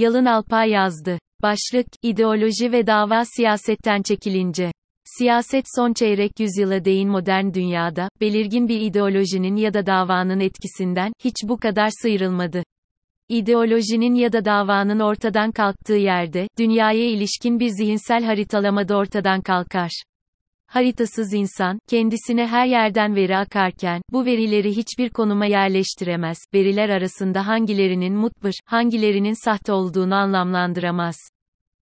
[0.00, 1.18] Yalın Alpay yazdı.
[1.42, 4.72] Başlık, ideoloji ve dava siyasetten çekilince.
[5.04, 11.34] Siyaset son çeyrek yüzyıla değin modern dünyada, belirgin bir ideolojinin ya da davanın etkisinden, hiç
[11.44, 12.62] bu kadar sıyrılmadı.
[13.28, 19.90] İdeolojinin ya da davanın ortadan kalktığı yerde, dünyaya ilişkin bir zihinsel haritalama da ortadan kalkar.
[20.70, 28.14] Haritasız insan, kendisine her yerden veri akarken, bu verileri hiçbir konuma yerleştiremez, veriler arasında hangilerinin
[28.14, 31.16] mutbır, hangilerinin sahte olduğunu anlamlandıramaz.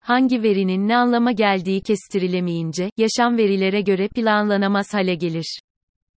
[0.00, 5.58] Hangi verinin ne anlama geldiği kestirilemeyince, yaşam verilere göre planlanamaz hale gelir.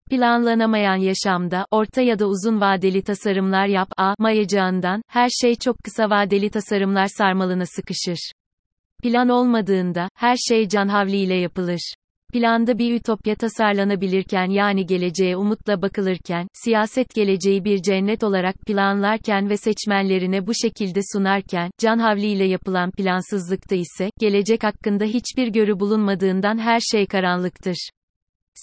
[0.09, 6.49] Planlanamayan yaşamda, orta ya da uzun vadeli tasarımlar yap, mayacağından, her şey çok kısa vadeli
[6.49, 8.31] tasarımlar sarmalına sıkışır.
[9.03, 11.94] Plan olmadığında, her şey canhavliyle yapılır.
[12.33, 19.57] Planda bir ütopya tasarlanabilirken yani geleceğe umutla bakılırken, siyaset geleceği bir cennet olarak planlarken ve
[19.57, 26.80] seçmenlerine bu şekilde sunarken, can havliyle yapılan plansızlıkta ise, gelecek hakkında hiçbir görü bulunmadığından her
[26.80, 27.89] şey karanlıktır.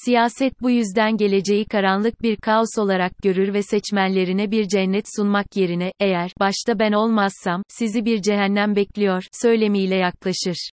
[0.04, 5.92] Siyaset bu yüzden geleceği karanlık bir kaos olarak görür ve seçmenlerine bir cennet sunmak yerine,
[6.00, 10.70] eğer, başta ben olmazsam, sizi bir cehennem bekliyor, söylemiyle yaklaşır.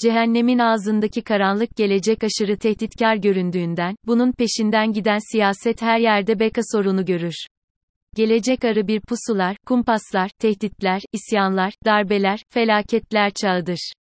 [0.00, 7.04] Cehennemin ağzındaki karanlık gelecek aşırı tehditkar göründüğünden, bunun peşinden giden siyaset her yerde beka sorunu
[7.04, 7.34] görür.
[8.16, 13.92] Gelecek arı bir pusular, kumpaslar, tehditler, isyanlar, darbeler, felaketler çağıdır.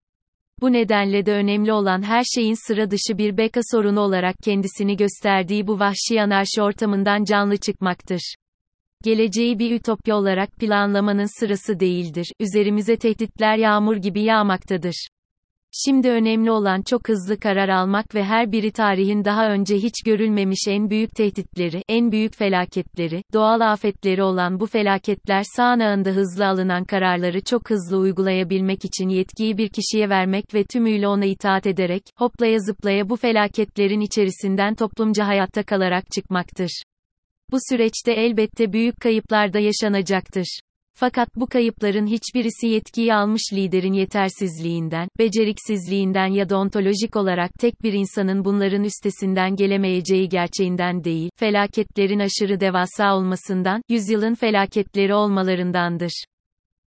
[0.61, 5.67] Bu nedenle de önemli olan her şeyin sıra dışı bir beka sorunu olarak kendisini gösterdiği
[5.67, 8.35] bu vahşi anarşi ortamından canlı çıkmaktır.
[9.03, 15.07] Geleceği bir ütopya olarak planlamanın sırası değildir, üzerimize tehditler yağmur gibi yağmaktadır.
[15.71, 20.59] Şimdi önemli olan çok hızlı karar almak ve her biri tarihin daha önce hiç görülmemiş
[20.67, 27.41] en büyük tehditleri, en büyük felaketleri, doğal afetleri olan bu felaketler sağanağında hızlı alınan kararları
[27.41, 33.09] çok hızlı uygulayabilmek için yetkiyi bir kişiye vermek ve tümüyle ona itaat ederek, hoplaya zıplaya
[33.09, 36.81] bu felaketlerin içerisinden toplumca hayatta kalarak çıkmaktır.
[37.51, 40.59] Bu süreçte elbette büyük kayıplar da yaşanacaktır.
[40.99, 47.93] Fakat bu kayıpların hiçbirisi yetkiyi almış liderin yetersizliğinden, beceriksizliğinden ya da ontolojik olarak tek bir
[47.93, 56.23] insanın bunların üstesinden gelemeyeceği gerçeğinden değil, felaketlerin aşırı devasa olmasından, yüzyılın felaketleri olmalarındandır.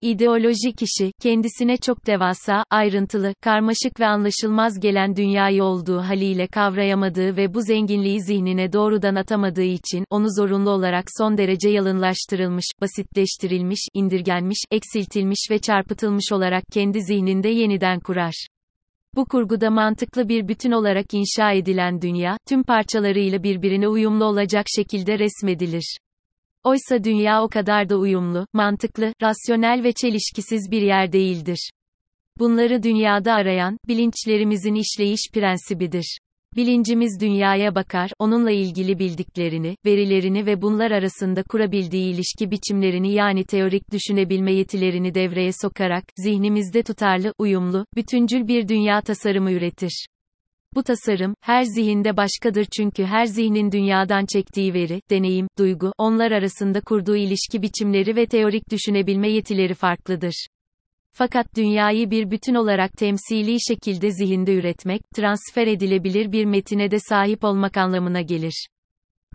[0.03, 7.55] İdeoloji kişi, kendisine çok devasa, ayrıntılı, karmaşık ve anlaşılmaz gelen dünyayı olduğu haliyle kavrayamadığı ve
[7.55, 15.47] bu zenginliği zihnine doğrudan atamadığı için, onu zorunlu olarak son derece yalınlaştırılmış, basitleştirilmiş, indirgenmiş, eksiltilmiş
[15.51, 18.47] ve çarpıtılmış olarak kendi zihninde yeniden kurar.
[19.17, 25.19] Bu kurguda mantıklı bir bütün olarak inşa edilen dünya, tüm parçalarıyla birbirine uyumlu olacak şekilde
[25.19, 25.99] resmedilir.
[26.65, 31.71] Oysa dünya o kadar da uyumlu, mantıklı, rasyonel ve çelişkisiz bir yer değildir.
[32.39, 36.19] Bunları dünyada arayan, bilinçlerimizin işleyiş prensibidir.
[36.57, 43.93] Bilincimiz dünyaya bakar, onunla ilgili bildiklerini, verilerini ve bunlar arasında kurabildiği ilişki biçimlerini yani teorik
[43.93, 50.07] düşünebilme yetilerini devreye sokarak, zihnimizde tutarlı, uyumlu, bütüncül bir dünya tasarımı üretir.
[50.75, 56.81] Bu tasarım, her zihinde başkadır çünkü her zihnin dünyadan çektiği veri, deneyim, duygu, onlar arasında
[56.81, 60.47] kurduğu ilişki biçimleri ve teorik düşünebilme yetileri farklıdır.
[61.13, 67.45] Fakat dünyayı bir bütün olarak temsili şekilde zihinde üretmek, transfer edilebilir bir metine de sahip
[67.45, 68.69] olmak anlamına gelir.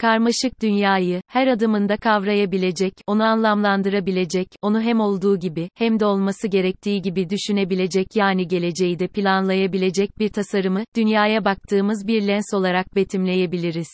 [0.02, 7.02] Karmaşık dünyayı, her adımında kavrayabilecek, onu anlamlandırabilecek, onu hem olduğu gibi, hem de olması gerektiği
[7.02, 13.88] gibi düşünebilecek yani geleceği de planlayabilecek bir tasarımı, dünyaya baktığımız bir lens olarak betimleyebiliriz.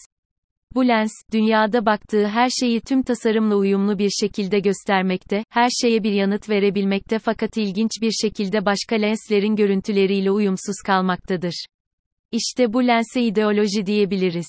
[0.75, 6.11] Bu lens, dünyada baktığı her şeyi tüm tasarımla uyumlu bir şekilde göstermekte, her şeye bir
[6.11, 11.65] yanıt verebilmekte fakat ilginç bir şekilde başka lenslerin görüntüleriyle uyumsuz kalmaktadır.
[12.31, 14.47] İşte bu lense ideoloji diyebiliriz.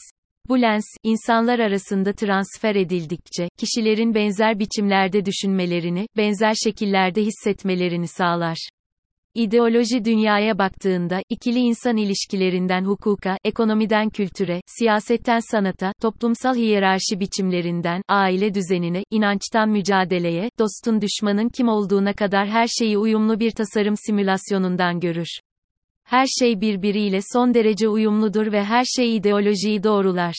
[0.48, 8.68] Bu lens, insanlar arasında transfer edildikçe, kişilerin benzer biçimlerde düşünmelerini, benzer şekillerde hissetmelerini sağlar.
[9.34, 18.54] İdeoloji dünyaya baktığında, ikili insan ilişkilerinden hukuka, ekonomiden kültüre, siyasetten sanata, toplumsal hiyerarşi biçimlerinden, aile
[18.54, 25.40] düzenine, inançtan mücadeleye, dostun düşmanın kim olduğuna kadar her şeyi uyumlu bir tasarım simülasyonundan görür.
[26.10, 30.34] Her şey birbiriyle son derece uyumludur ve her şey ideolojiyi doğrular.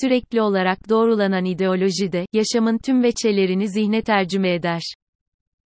[0.00, 4.82] Sürekli olarak doğrulanan ideoloji de, yaşamın tüm veçelerini zihne tercüme eder.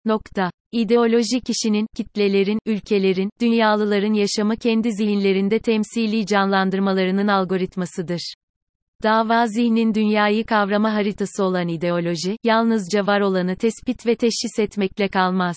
[0.05, 0.51] Nokta.
[0.73, 8.35] İdeoloji kişinin, kitlelerin, ülkelerin, dünyalıların yaşamı kendi zihinlerinde temsili canlandırmalarının algoritmasıdır.
[9.03, 15.57] Dava zihnin dünyayı kavrama haritası olan ideoloji, yalnızca var olanı tespit ve teşhis etmekle kalmaz.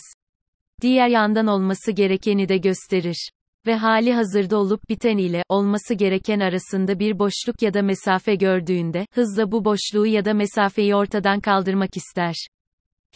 [0.82, 3.30] diğer yandan olması gerekeni de gösterir.
[3.68, 9.06] Ve hali hazırda olup biten ile, olması gereken arasında bir boşluk ya da mesafe gördüğünde,
[9.14, 12.36] hızla bu boşluğu ya da mesafeyi ortadan kaldırmak ister.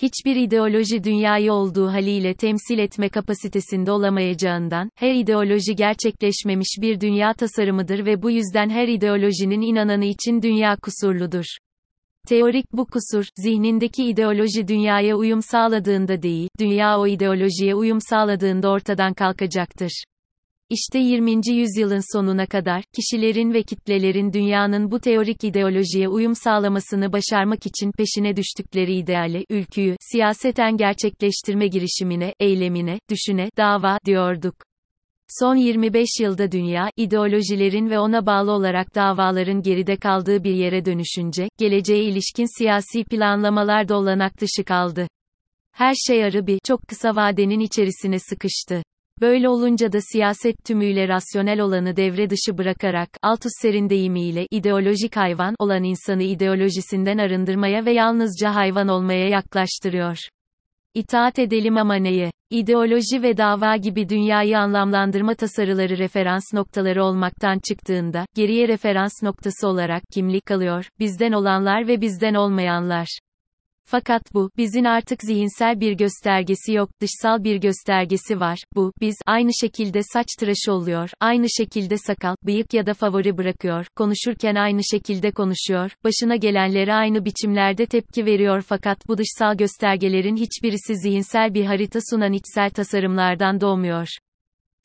[0.01, 8.05] Hiçbir ideoloji dünyayı olduğu haliyle temsil etme kapasitesinde olamayacağından, her ideoloji gerçekleşmemiş bir dünya tasarımıdır
[8.05, 11.45] ve bu yüzden her ideolojinin inananı için dünya kusurludur.
[12.27, 19.13] Teorik bu kusur, zihnindeki ideoloji dünyaya uyum sağladığında değil, dünya o ideolojiye uyum sağladığında ortadan
[19.13, 20.03] kalkacaktır.
[20.69, 21.41] İşte 20.
[21.47, 28.35] yüzyılın sonuna kadar, kişilerin ve kitlelerin dünyanın bu teorik ideolojiye uyum sağlamasını başarmak için peşine
[28.35, 34.55] düştükleri ideale, ülküyü, siyaseten gerçekleştirme girişimine, eylemine, düşüne, dava, diyorduk.
[35.39, 41.49] Son 25 yılda dünya, ideolojilerin ve ona bağlı olarak davaların geride kaldığı bir yere dönüşünce,
[41.57, 45.07] geleceğe ilişkin siyasi planlamalar da olanak dışı kaldı.
[45.71, 48.83] Her şey arı bir, çok kısa vadenin içerisine sıkıştı.
[49.21, 55.83] Böyle olunca da siyaset tümüyle rasyonel olanı devre dışı bırakarak, Althusser'in deyimiyle, ideolojik hayvan olan
[55.83, 60.17] insanı ideolojisinden arındırmaya ve yalnızca hayvan olmaya yaklaştırıyor.
[60.93, 62.31] İtaat edelim ama neye?
[62.49, 70.03] İdeoloji ve dava gibi dünyayı anlamlandırma tasarıları referans noktaları olmaktan çıktığında, geriye referans noktası olarak
[70.13, 73.19] kimlik kalıyor, bizden olanlar ve bizden olmayanlar.
[73.89, 78.59] Fakat bu, bizin artık zihinsel bir göstergesi yok, dışsal bir göstergesi var.
[78.75, 83.85] Bu, biz, aynı şekilde saç tıraşı oluyor, aynı şekilde sakal, bıyık ya da favori bırakıyor,
[83.95, 90.95] konuşurken aynı şekilde konuşuyor, başına gelenlere aynı biçimlerde tepki veriyor fakat bu dışsal göstergelerin hiçbirisi
[90.95, 94.07] zihinsel bir harita sunan içsel tasarımlardan doğmuyor.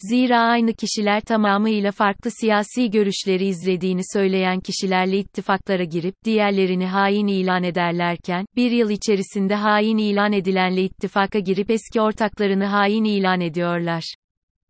[0.08, 7.62] Zira aynı kişiler tamamıyla farklı siyasi görüşleri izlediğini söyleyen kişilerle ittifaklara girip, diğerlerini hain ilan
[7.62, 14.14] ederlerken, bir yıl içerisinde hain ilan edilenle ittifaka girip eski ortaklarını hain ilan ediyorlar.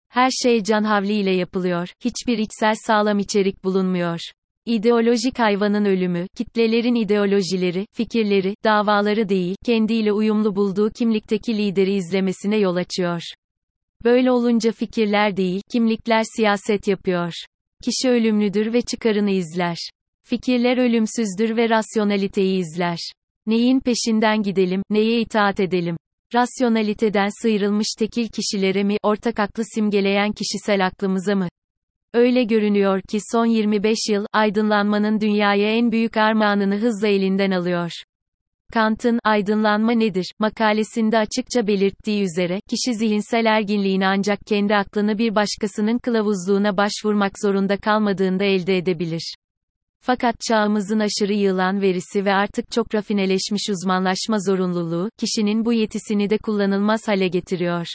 [0.08, 4.20] Her şey can havliyle yapılıyor, hiçbir içsel sağlam içerik bulunmuyor.
[4.66, 12.76] İdeolojik hayvanın ölümü, kitlelerin ideolojileri, fikirleri, davaları değil, kendiyle uyumlu bulduğu kimlikteki lideri izlemesine yol
[12.76, 13.22] açıyor.
[14.04, 17.32] Böyle olunca fikirler değil, kimlikler siyaset yapıyor.
[17.84, 19.76] Kişi ölümlüdür ve çıkarını izler.
[20.22, 22.98] Fikirler ölümsüzdür ve rasyonaliteyi izler.
[23.46, 25.96] Neyin peşinden gidelim, neye itaat edelim?
[26.34, 31.48] Rasyonaliteden sıyrılmış tekil kişilere mi, ortak aklı simgeleyen kişisel aklımıza mı?
[32.14, 37.90] Öyle görünüyor ki son 25 yıl, aydınlanmanın dünyaya en büyük armağanını hızla elinden alıyor.
[38.72, 40.32] Kant'ın Aydınlanma Nedir?
[40.38, 47.76] makalesinde açıkça belirttiği üzere, kişi zihinsel erginliğini ancak kendi aklını bir başkasının kılavuzluğuna başvurmak zorunda
[47.76, 49.34] kalmadığında elde edebilir.
[50.00, 56.38] Fakat çağımızın aşırı yığılan verisi ve artık çok rafineleşmiş uzmanlaşma zorunluluğu, kişinin bu yetisini de
[56.38, 57.86] kullanılmaz hale getiriyor.